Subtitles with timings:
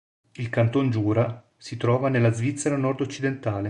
[0.37, 3.59] Il Canton Giura si trova nella Svizzera nord-occidentale.